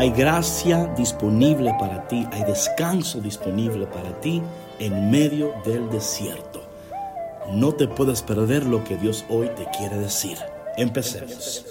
[0.00, 4.40] Hay gracia disponible para ti, hay descanso disponible para ti
[4.78, 6.62] en medio del desierto.
[7.52, 10.38] No te puedes perder lo que Dios hoy te quiere decir.
[10.78, 11.66] Empecemos.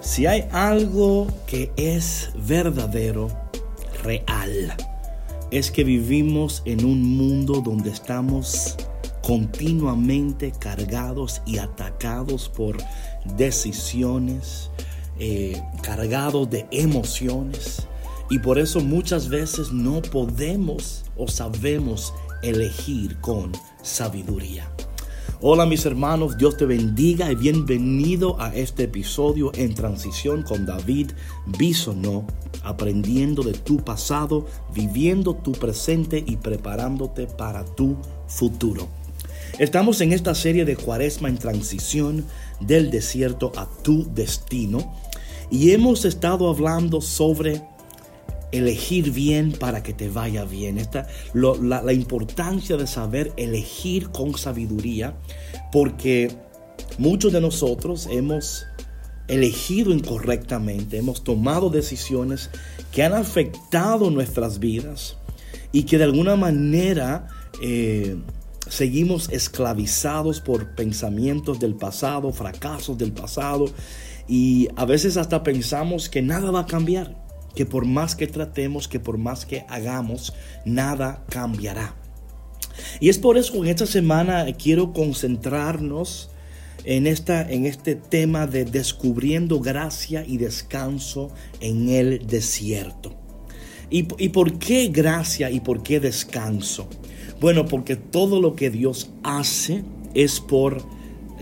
[0.00, 3.28] Si hay algo que es verdadero,
[4.02, 4.74] real,
[5.50, 8.76] es que vivimos en un mundo donde estamos
[9.28, 12.78] continuamente cargados y atacados por
[13.36, 14.70] decisiones,
[15.18, 17.86] eh, cargados de emociones.
[18.30, 23.52] Y por eso muchas veces no podemos o sabemos elegir con
[23.82, 24.66] sabiduría.
[25.42, 31.10] Hola mis hermanos, Dios te bendiga y bienvenido a este episodio en transición con David
[31.58, 32.26] Bisonó,
[32.64, 37.94] aprendiendo de tu pasado, viviendo tu presente y preparándote para tu
[38.26, 38.88] futuro.
[39.58, 42.24] Estamos en esta serie de Cuaresma en transición
[42.60, 44.94] del desierto a tu destino
[45.50, 47.62] y hemos estado hablando sobre
[48.52, 50.78] elegir bien para que te vaya bien.
[50.78, 55.16] Esta, la, importancia de saber elegir con sabiduría,
[55.72, 56.30] porque
[56.98, 58.66] muchos de nosotros hemos
[59.26, 62.50] elegido incorrectamente, hemos tomado decisiones
[62.92, 65.16] que han afectado nuestras vidas
[65.72, 67.26] y que de alguna manera
[67.62, 68.16] eh,
[68.68, 73.66] seguimos esclavizados por pensamientos del pasado, fracasos del pasado
[74.26, 78.86] y a veces hasta pensamos que nada va a cambiar que por más que tratemos,
[78.86, 80.32] que por más que hagamos,
[80.64, 81.96] nada cambiará.
[83.00, 86.30] Y es por eso que en esta semana quiero concentrarnos
[86.84, 93.16] en, esta, en este tema de descubriendo gracia y descanso en el desierto.
[93.90, 96.88] ¿Y, ¿Y por qué gracia y por qué descanso?
[97.40, 100.82] Bueno, porque todo lo que Dios hace es por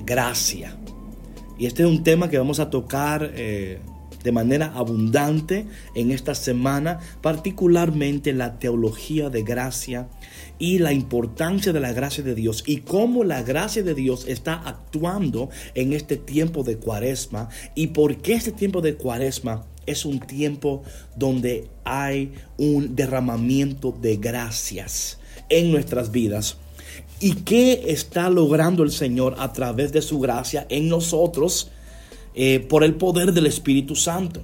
[0.05, 0.77] gracia.
[1.59, 3.79] Y este es un tema que vamos a tocar eh,
[4.23, 10.09] de manera abundante en esta semana, particularmente la teología de gracia
[10.59, 14.55] y la importancia de la gracia de Dios y cómo la gracia de Dios está
[14.55, 20.21] actuando en este tiempo de cuaresma y por qué este tiempo de cuaresma es un
[20.21, 20.83] tiempo
[21.15, 26.57] donde hay un derramamiento de gracias en nuestras vidas.
[27.21, 31.71] ¿Y qué está logrando el Señor a través de su gracia en nosotros?
[32.39, 34.43] Eh, por el poder del Espíritu Santo.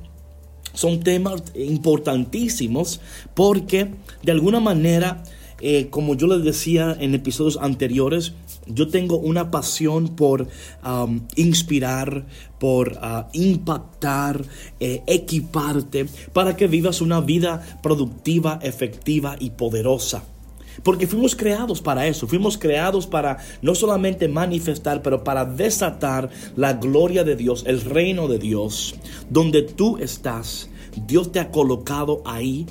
[0.73, 3.03] Son temas importantísimos
[3.35, 3.91] porque
[4.23, 5.23] de alguna manera,
[5.61, 8.33] eh, como yo les decía en episodios anteriores,
[8.67, 10.49] yo tengo una pasión por
[10.87, 12.25] um, inspirar,
[12.59, 14.43] por uh, impactar,
[14.81, 20.25] eh, equiparte para que vivas una vida productiva, efectiva y poderosa.
[20.83, 26.75] Porque fuimos creados para eso, fuimos creados para no solamente manifestar, pero para desatar la
[26.75, 28.95] gloria de Dios, el reino de Dios,
[29.31, 30.69] donde tú estás.
[31.07, 32.67] Dios te ha colocado ahí,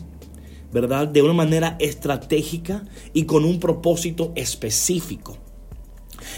[0.72, 1.08] ¿verdad?
[1.08, 5.38] De una manera estratégica y con un propósito específico.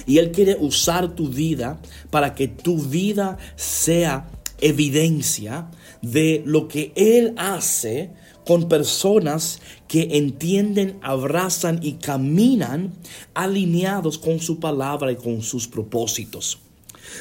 [0.06, 4.30] Y Él quiere usar tu vida para que tu vida sea
[4.62, 5.70] evidencia
[6.02, 8.12] de lo que Él hace
[8.46, 12.94] con personas que entienden, abrazan y caminan
[13.34, 16.60] alineados con su palabra y con sus propósitos.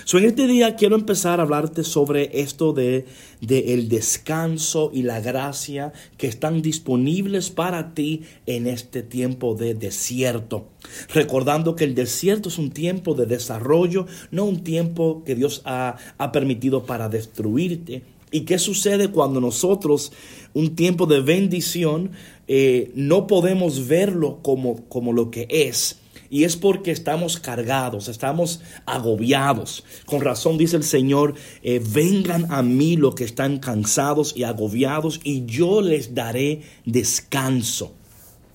[0.04, 3.04] So, en este día quiero empezar a hablarte sobre esto de,
[3.40, 9.74] de, el descanso y la gracia que están disponibles para ti en este tiempo de
[9.74, 10.68] desierto.
[11.12, 15.96] Recordando que el desierto es un tiempo de desarrollo, no un tiempo que Dios ha,
[16.16, 18.02] ha permitido para destruirte.
[18.30, 20.12] ¿Y qué sucede cuando nosotros
[20.54, 22.12] un tiempo de bendición,
[22.48, 25.98] eh, no podemos verlo como, como lo que es.
[26.28, 29.84] Y es porque estamos cargados, estamos agobiados.
[30.06, 35.20] Con razón dice el Señor, eh, vengan a mí los que están cansados y agobiados
[35.24, 37.94] y yo les daré descanso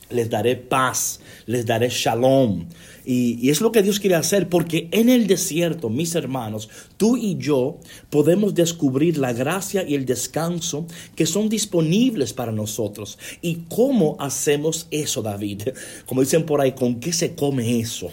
[0.10, 2.66] les daré paz, les daré shalom.
[3.06, 7.38] Y, es lo que Dios quiere hacer, porque en el desierto, mis hermanos, tú y
[7.38, 7.80] yo
[8.10, 10.86] podemos descubrir la gracia y el descanso
[11.16, 13.18] que son disponibles para nosotros.
[13.42, 15.70] ¿Y cómo hacemos eso, David?
[16.06, 18.12] Como dicen por ahí, ¿con qué se come eso?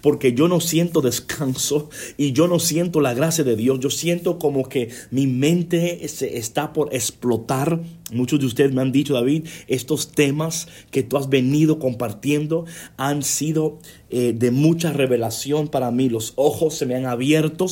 [0.00, 3.80] Porque yo no siento descanso y yo no siento la gracia de Dios.
[3.80, 7.80] Yo siento como que mi mente se está por explotar.
[8.12, 12.66] Muchos de ustedes me han dicho, David, estos temas que tú has venido compartiendo
[12.96, 13.78] han sido
[14.10, 16.08] eh, de mucha revelación para mí.
[16.08, 17.66] Los ojos se me han abierto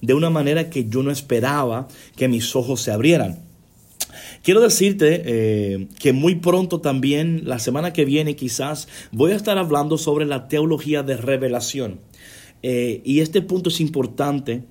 [0.00, 3.53] de una manera que yo no esperaba que mis ojos se abrieran.
[4.42, 9.58] Quiero decirte eh, que muy pronto también, la semana que viene quizás, voy a estar
[9.58, 12.00] hablando sobre la teología de revelación.
[12.62, 14.64] eh, y este punto es importante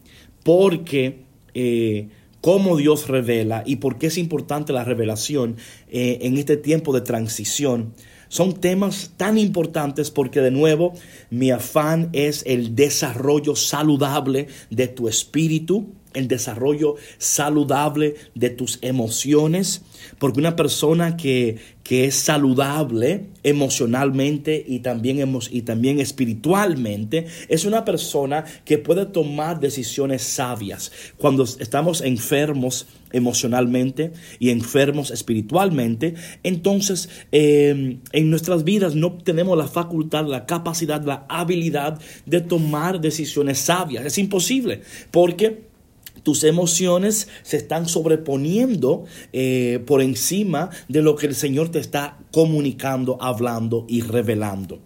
[0.44, 1.24] porque
[1.54, 2.10] eh,
[2.44, 5.56] cómo Dios revela y por qué es importante la revelación
[5.89, 7.94] eh, en este tiempo de transición.
[8.28, 10.94] Son temas tan importantes porque de nuevo
[11.30, 19.81] mi afán es el desarrollo saludable de tu espíritu, el desarrollo saludable de tus emociones,
[20.19, 27.83] porque una persona que, que es saludable emocionalmente y también, y también espiritualmente es una
[27.83, 30.92] persona que puede tomar decisiones sabias.
[31.18, 39.68] Cuando estamos enfermos emocionalmente y enfermos espiritualmente, entonces em, en nuestras vidas no tenemos la
[39.68, 44.06] facultad, la capacidad, la habilidad de tomar decisiones sabias.
[44.06, 44.81] Es imposible
[45.12, 45.73] porque
[46.21, 52.18] tus emociones se están sobreponiendo eh, por encima de lo que el Señor te está
[52.31, 54.80] comunicando, hablando y revelando.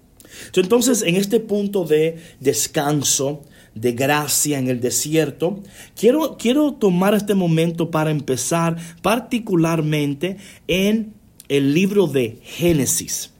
[0.55, 3.43] Entonces, en este punto de descanso,
[3.75, 5.61] de gracia en el desierto,
[5.95, 10.37] quiero, quiero tomar este momento para empezar particularmente
[10.67, 11.13] en
[11.47, 13.31] el libro de Génesis.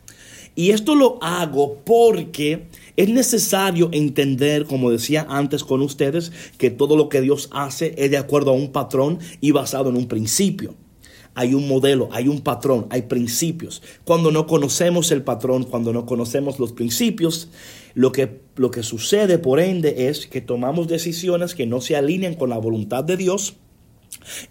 [0.55, 2.67] Y esto lo hago porque
[2.97, 8.09] es necesario entender, como decía antes con ustedes, que todo lo que Dios hace es
[8.09, 10.73] de acuerdo a un patrón y basado en un principio.
[11.35, 13.83] Hay un modelo, hay un patrón, hay principios.
[14.03, 17.49] Cuando no conocemos el patrón, cuando no conocemos los principios,
[17.93, 22.33] lo que, lo que sucede por ende es que tomamos decisiones que no se alinean
[22.33, 23.57] con la voluntad de Dios.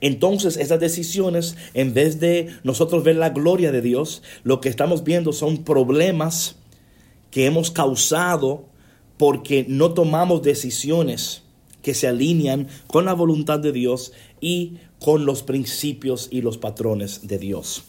[0.01, 5.03] Entonces esas decisiones, en vez de nosotros ver la gloria de Dios, lo que estamos
[5.03, 6.57] viendo son problemas
[7.37, 8.65] que hemos causado
[9.19, 11.43] porque no tomamos decisiones
[11.83, 17.29] que se alinean con la voluntad de Dios y con los principios y los patrones
[17.29, 17.85] de Dios.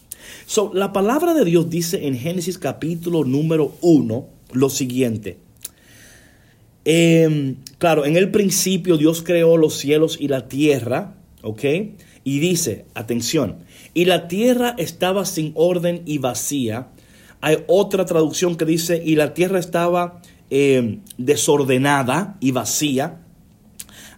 [0.47, 5.37] So, la palabra de Dios dice en Génesis capítulo número 1 lo siguiente.
[6.83, 11.63] Em, claro, en el principio Dios creó los cielos y la tierra, ¿ok?
[12.25, 13.59] Y dice, atención,
[13.93, 16.89] y la tierra estaba sin orden y vacía,
[17.41, 23.21] hay otra traducción que dice, y la tierra estaba eh, desordenada y vacía.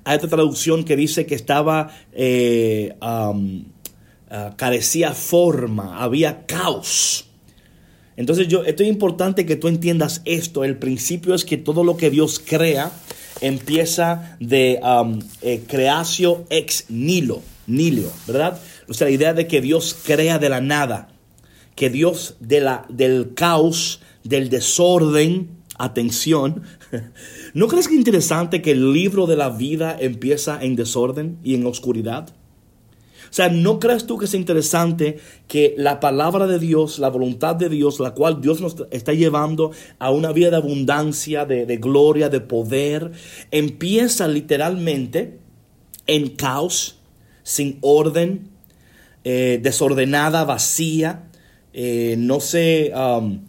[0.04, 3.34] Hay otra traducción que dice que estaba, eh, ah,
[4.56, 7.26] carecía forma, había caos.
[8.16, 10.64] Entonces yo, esto es importante que tú entiendas esto.
[10.64, 12.92] El principio es que todo lo que Dios crea
[13.42, 14.80] empieza de
[15.42, 18.60] eh, creacio ex nilo, nilo, ¿verdad?
[18.88, 21.08] O sea, la idea de que Dios crea de la nada
[21.80, 26.64] que Dios de la, del caos, del desorden, atención,
[27.54, 31.56] ¿no crees que es interesante que el libro de la vida empieza en desorden y
[31.56, 32.36] en oscuridad?
[33.30, 37.56] O sea, ¿no crees tú que es interesante que la palabra de Dios, la voluntad
[37.56, 42.28] de Dios, la cual Dios nos está llevando a una vida de abundancia, de, gloria,
[42.28, 43.14] de poder,
[43.52, 45.40] empieza literalmente
[46.08, 47.00] en caos,
[47.44, 48.50] sin orden,
[49.24, 51.29] eh, desordenada, vacía,
[51.74, 53.40] eh, no sé, um,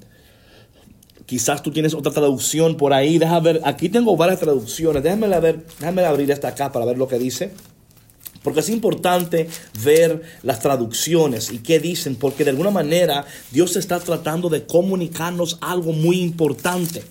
[1.27, 3.19] quizás tú tienes otra traducción por ahí.
[3.19, 5.03] Déjame ver, aquí tengo varias traducciones.
[5.03, 7.53] Déjame, ver, déjame abrir esta acá para ver lo que dice.
[8.43, 9.49] Porque es importante
[9.85, 15.59] ver las traducciones y qué dicen, porque de alguna manera Dios está tratando de comunicarnos
[15.61, 17.03] algo muy importante.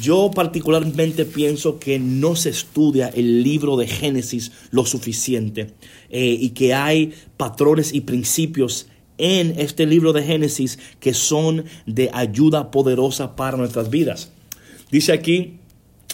[0.00, 5.74] Yo particularmente pienso que no se estudia el libro de Génesis lo suficiente
[6.08, 8.86] eh, y que hay patrones y principios
[9.22, 14.32] en este libro de Génesis que son de ayuda poderosa para nuestras vidas.
[14.90, 15.60] Dice aquí,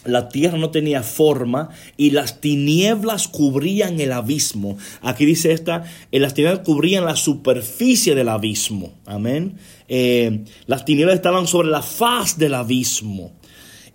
[0.04, 4.76] la tierra no tenía forma y las tinieblas cubrían el abismo.
[5.00, 8.92] Aquí dice esta, las tinieblas cubrían la superficie del abismo.
[9.06, 9.56] Amén.
[9.88, 13.32] Eh, las tinieblas estaban sobre la faz del abismo.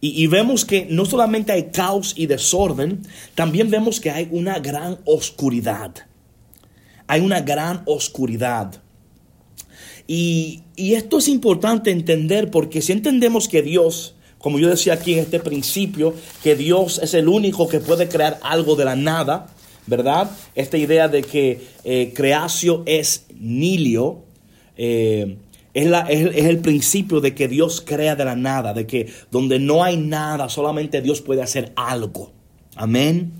[0.05, 3.03] Y, vemos que no solamente hay caos y desorden,
[3.35, 5.93] también vemos que hay una gran oscuridad.
[7.07, 8.82] Hay una gran oscuridad.
[10.07, 15.19] Y, esto es importante entender porque si entendemos que Dios, como yo decía aquí en
[15.19, 19.47] este principio, que Dios es el único que puede crear algo de la nada,
[19.85, 20.31] ¿verdad?
[20.55, 24.23] Esta idea de que eh, creación es nilio,
[24.77, 25.37] eh,
[25.73, 29.59] es, la, es, el principio de que Dios crea de la nada, de que donde
[29.59, 32.31] no hay nada, solamente Dios puede hacer algo.
[32.75, 33.33] Amén.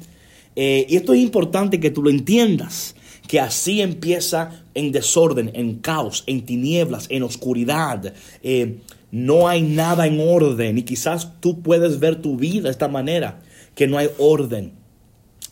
[0.56, 2.96] Eh, y esto es importante que tú lo entiendas
[3.28, 8.14] que así empieza en desorden, en caos, en tinieblas, en oscuridad.
[8.42, 8.80] Eh,
[9.12, 13.42] no hay nada en orden y quizás tú puedes ver tu vida de esta manera,
[13.76, 14.74] que no hay orden,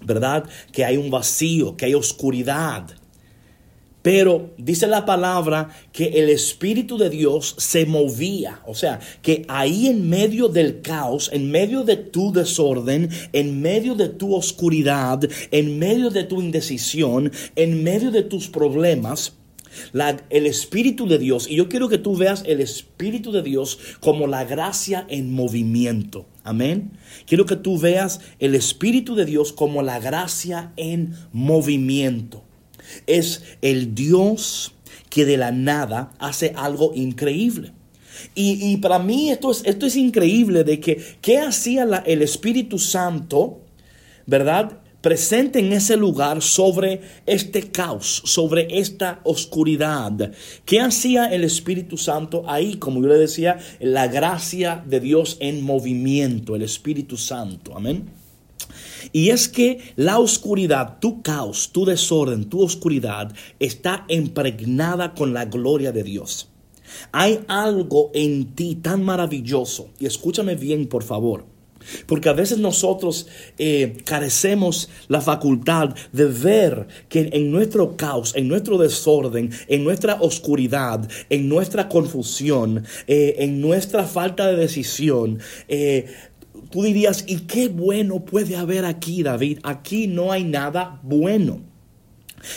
[0.01, 0.45] ¿verdad?
[0.71, 2.89] Que hay un vacío, que hay oscuridad.
[4.01, 8.61] Pero dice la palabra que el Espíritu de Dios se movía.
[8.65, 13.95] O sea, que ahí en medio del caos, en medio de tu desorden, en medio
[13.95, 19.33] de tu oscuridad, en medio de tu indecisión, en medio de tus problemas,
[20.29, 24.27] el Espíritu de Dios, y yo quiero que tú veas el Espíritu de Dios como
[24.27, 26.25] la gracia en movimiento.
[26.43, 26.91] Amén.
[27.25, 32.43] Quiero que tú veas el Espíritu de Dios como la gracia en movimiento.
[33.07, 34.73] Es el Dios
[35.09, 37.73] que de la nada hace algo increíble.
[38.35, 43.61] Y, para mí esto es, esto es increíble de que, ¿qué hacía el Espíritu Santo?
[44.27, 44.81] ¿Verdad?
[45.01, 50.31] presente en ese lugar sobre este caos, sobre esta oscuridad.
[50.63, 52.75] ¿Qué hacía el Espíritu Santo ahí?
[52.75, 57.75] Como yo le decía, la gracia de Dios en movimiento, el Espíritu Santo.
[57.75, 58.20] Amén.
[59.11, 65.45] Y es que la oscuridad, tu caos, tu desorden, tu oscuridad está impregnada con la
[65.45, 66.49] gloria de Dios.
[67.11, 69.89] Hay algo en ti tan maravilloso.
[69.99, 71.45] Y escúchame bien, por favor.
[72.05, 73.27] Porque a veces nosotros
[73.57, 80.21] eh, carecemos la facultad de ver que en nuestro caos, en nuestro desorden, en nuestra
[80.21, 86.05] oscuridad, en nuestra confusión, eh, en nuestra falta de decisión, eh,
[86.71, 89.59] Tú dirías, ¿y qué bueno puede haber aquí, David?
[89.63, 91.71] Aquí no hay nada bueno.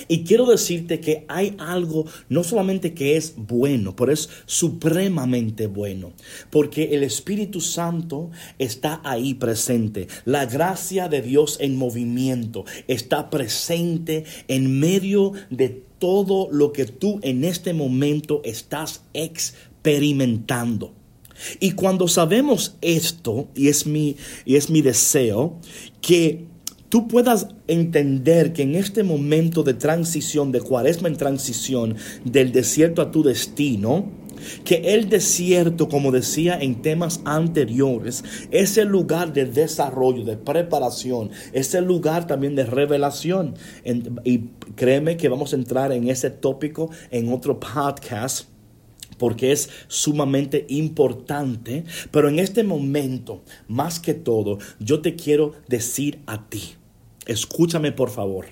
[0.09, 6.13] Y quiero decirte que hay algo no solamente que es bueno, pero es supremamente bueno,
[6.51, 10.09] porque el Espíritu Santo está ahí presente.
[10.25, 17.21] La gracia de Dios en movimiento está presente en medio de todo lo que tú
[17.23, 20.95] en este momento estás experimentando.
[21.61, 25.59] Y cuando sabemos esto, y es mi, y es mi deseo,
[26.01, 26.47] que
[26.89, 33.03] tú puedas entender que en este momento de transición, de cuaresma en transición, del desierto
[33.03, 34.13] a tu destino,
[34.65, 41.31] que el desierto, como decía en temas anteriores, es el lugar de desarrollo, de preparación,
[41.53, 43.55] es el lugar también de revelación.
[44.25, 44.39] y
[44.77, 48.54] créeme que vamos a entrar en ese tópico en otro podcast
[49.19, 51.85] porque es sumamente importante.
[52.11, 56.75] Pero en este momento, más que todo, yo te quiero decir a ti,
[57.27, 58.47] escúchame por favor,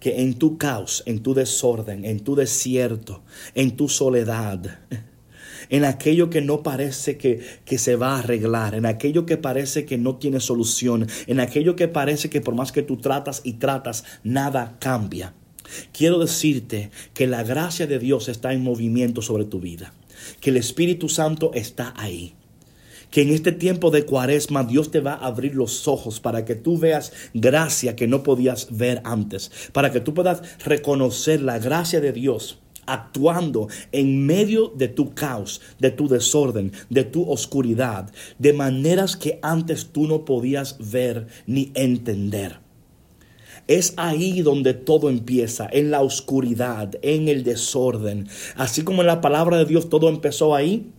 [0.00, 3.22] que en tu caos, en tu desorden, en tu desierto,
[3.54, 4.80] en tu soledad,
[5.70, 9.84] en aquello que no parece que, que, se va a arreglar, en aquello que parece
[9.84, 13.54] que no tiene solución, en aquello que parece que por más que tú tratas y
[13.54, 15.34] tratas, nada cambia.
[15.92, 19.92] Quiero decirte que la gracia de Dios está en movimiento sobre tu vida,
[20.40, 22.34] que el Espíritu Santo está ahí.
[23.10, 26.56] Que en este tiempo de cuaresma Dios te va a abrir los ojos para que
[26.56, 32.00] tú veas gracia que no podías ver antes, para que tú puedas reconocer la gracia
[32.00, 38.52] de Dios actuando en medio de tu caos, de tu desorden, de tu oscuridad, de
[38.52, 42.65] maneras que antes tú no podías ver ni entender.
[43.68, 48.28] Es ahí donde todo empieza, en la oscuridad, en el desorden.
[48.56, 50.92] Así como en la palabra de Dios todo empezó ahí.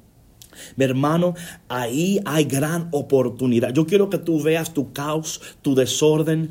[0.76, 1.36] Mi hermano,
[1.70, 3.74] ahí hay gran oportunidad.
[3.74, 6.50] Yo quiero que tú veas tu caos, tu desorden,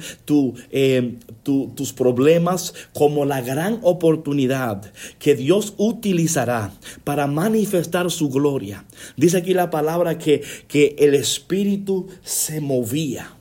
[0.71, 6.73] eh, tus problemas como la gran oportunidad que Dios utilizará
[7.05, 8.85] para manifestar su gloria.
[9.17, 13.33] Dice aquí la palabra que, que el Espíritu se movía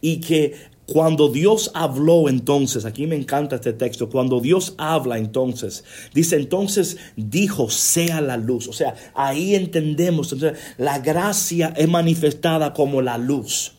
[0.00, 5.84] y que cuando Dios habló entonces, aquí me encanta este texto, cuando Dios habla entonces,
[6.12, 8.68] dice entonces dijo sea la luz.
[8.68, 10.36] O sea, ahí entendemos,
[10.76, 13.72] la gracia es manifestada como la luz.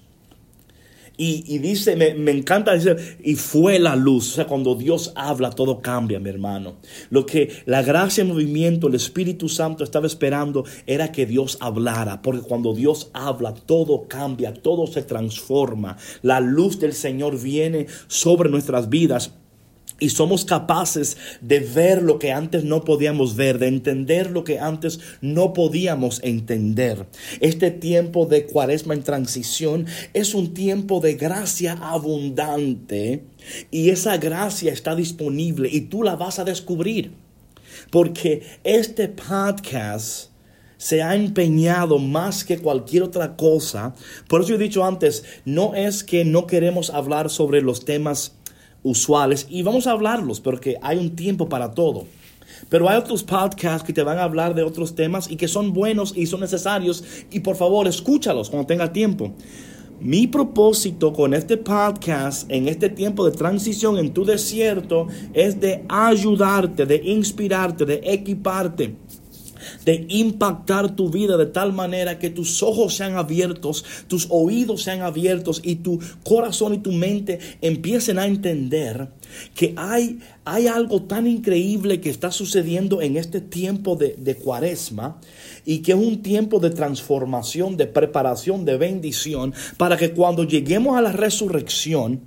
[1.15, 4.31] Y, dice, me, me, encanta decir, y fue la luz.
[4.31, 6.77] O sea, cuando Dios habla, todo cambia, mi hermano.
[7.11, 12.23] Lo que la gracia en movimiento, el Espíritu Santo estaba esperando era que Dios hablara.
[12.23, 15.97] Porque cuando Dios habla, todo cambia, todo se transforma.
[16.23, 19.33] La luz del Señor viene sobre nuestras vidas
[19.99, 24.59] y somos capaces de ver lo que antes no podíamos ver, de entender lo que
[24.59, 27.07] antes no podíamos entender.
[27.39, 33.23] Este tiempo de cuaresma en transición es un tiempo de gracia abundante
[33.71, 37.11] y esa gracia está disponible y tú la vas a descubrir.
[37.89, 40.33] Porque este podcast
[40.77, 43.95] se ha empeñado más que cualquier otra cosa.
[44.27, 48.35] Por eso he dicho antes, no es que no queremos hablar sobre los temas
[48.83, 52.05] usuales y vamos a hablarlos porque hay un tiempo para todo.
[52.69, 55.73] Pero hay otros podcasts que te van a hablar de otros temas y que son
[55.73, 59.33] buenos y son necesarios y por favor escúchalos cuando tenga tiempo.
[59.99, 65.85] Mi propósito con este podcast en este tiempo de transición en tu desierto es de
[65.87, 68.95] ayudarte, de inspirarte, de equiparte
[69.85, 75.01] de impactar tu vida de tal manera que tus ojos sean abiertos, tus oídos sean
[75.01, 79.09] abiertos y tu corazón y tu mente empiecen a entender
[79.55, 85.19] que hay, hay algo tan increíble que está sucediendo en este tiempo de, de cuaresma
[85.65, 90.97] y que es un tiempo de transformación, de preparación, de bendición, para que cuando lleguemos
[90.97, 92.21] a la resurrección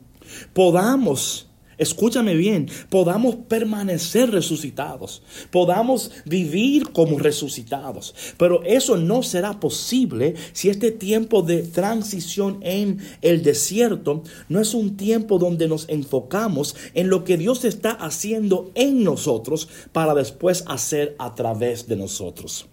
[0.53, 1.46] podamos
[1.79, 8.15] escúchame bien, podamos permanecer resucitados, podamos vivir como resucitados.
[8.39, 14.75] Pero eso no será posible si este tiempo de transición en el desierto no es
[14.75, 20.65] un tiempo donde nos enfocamos en lo que Dios está haciendo en nosotros para después
[20.67, 22.67] hacer a través de nosotros.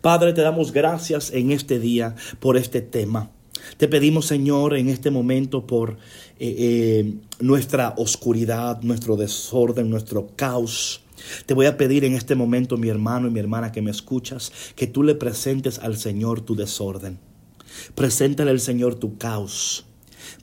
[0.00, 3.30] Padre, te damos gracias en este día por este tema.
[3.76, 5.98] Te pedimos, Señor, en este momento por
[6.38, 11.02] eh, eh, nuestra oscuridad, nuestro desorden, nuestro caos.
[11.46, 14.52] Te voy a pedir en este momento, mi hermano y mi hermana que me escuchas,
[14.76, 17.18] que tú le presentes al Señor tu desorden.
[17.94, 19.84] Preséntale al Señor tu caos.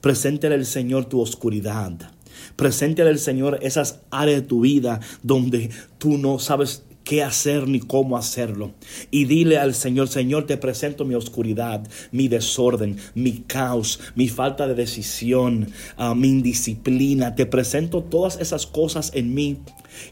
[0.00, 2.12] Preséntale al Señor tu oscuridad.
[2.56, 7.78] Preséntale al Señor esas áreas de tu vida donde tú no sabes qué hacer ni
[7.78, 8.72] cómo hacerlo.
[9.12, 14.66] Y dile al Señor, Señor, te presento mi oscuridad, mi desorden, mi caos, mi falta
[14.66, 17.36] de decisión, ah, mi indisciplina.
[17.36, 19.58] Te presento todas esas cosas en mí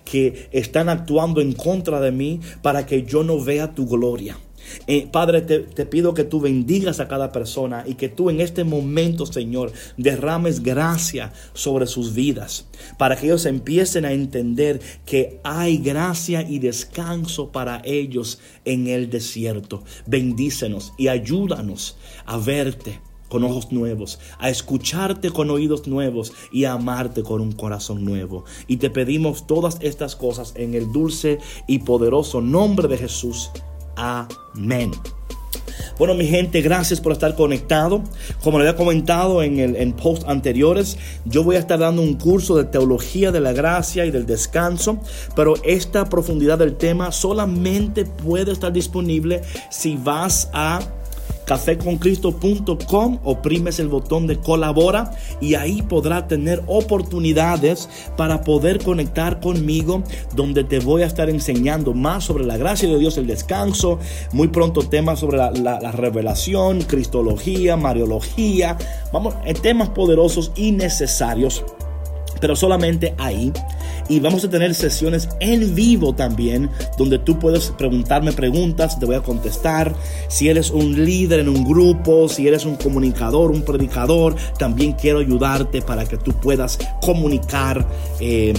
[0.04, 4.38] que están actuando en contra de mí para que yo no vea tu gloria.
[4.86, 8.40] Eh, Padre, te, te, pido que tú bendigas a cada persona y que tú en
[8.40, 12.66] este momento, Señor, derrames gracia sobre sus vidas,
[12.98, 19.10] para que ellos empiecen a entender que hay gracia y descanso para ellos en el
[19.10, 19.84] desierto.
[20.06, 23.00] Bendícenos y ayúdanos a verte
[23.34, 28.44] con ojos nuevos, a escucharte con oídos nuevos y a amarte con un corazón nuevo.
[28.68, 33.50] Y te pedimos todas estas cosas en el dulce y poderoso nombre de Jesús.
[33.96, 34.92] Amén.
[35.98, 38.02] Bueno, mi gente, gracias por estar conectado.
[38.42, 42.14] Como le había comentado en, el, en post anteriores, yo voy a estar dando un
[42.14, 44.98] curso de teología de la gracia y del descanso,
[45.36, 50.80] pero esta profundidad del tema solamente puede estar disponible si vas a
[51.46, 60.02] caféconcristo.com, oprimes el botón de colabora y ahí podrás tener oportunidades para poder conectar conmigo
[60.34, 63.98] donde te voy a estar enseñando más sobre la gracia de Dios, el descanso,
[64.32, 68.76] muy pronto temas sobre la, la revelación, cristología, mariología,
[69.12, 71.64] vamos, en temas poderosos y necesarios
[72.40, 73.52] pero solamente ahí.
[74.08, 79.16] Y vamos a tener sesiones en vivo también, donde tú puedes preguntarme preguntas, te voy
[79.16, 79.94] a contestar.
[80.28, 85.20] Si eres un líder en un grupo, si eres un comunicador, un predicador, también quiero
[85.20, 87.86] ayudarte para que tú puedas comunicar.
[88.20, 88.54] Eh,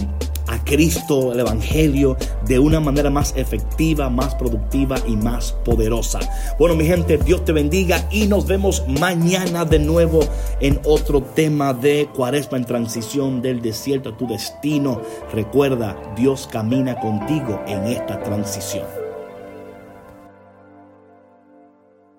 [0.47, 6.19] a Cristo, el Evangelio, de una manera más efectiva, más productiva y más poderosa.
[6.59, 10.21] Bueno, mi gente, Dios te bendiga y nos vemos mañana de nuevo
[10.59, 15.01] en otro tema de Cuaresma en transición del desierto a tu destino.
[15.33, 19.04] Recuerda, Dios camina contigo en esta transición.